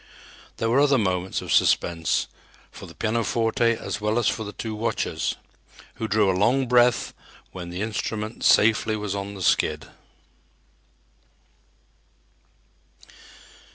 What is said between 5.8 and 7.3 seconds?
who drew a long breath